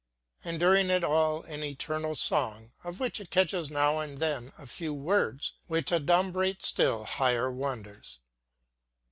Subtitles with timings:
[0.43, 4.65] And during it all an eternal song, of which it catches now and then a
[4.65, 8.17] few words which adumbrate still higher wonders.